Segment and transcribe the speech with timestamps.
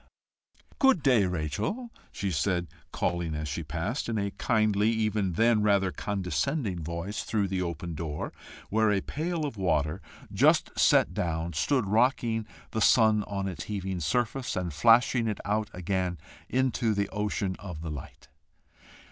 [0.79, 5.91] "Good day, Rachel," she said, calling as she passed, in a kindly, even then rather
[5.91, 8.33] condescending voice, through the open door,
[8.71, 10.01] where a pail of water,
[10.33, 15.69] just set down, stood rocking the sun on its heaving surface, and flashing it out
[15.71, 16.17] again
[16.49, 18.27] into the ocean of the light.